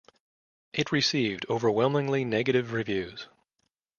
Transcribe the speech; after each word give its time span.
It 0.73 0.91
received 0.91 1.45
overwhelmingly 1.47 2.25
negative 2.25 2.73
reviews. 2.73 3.27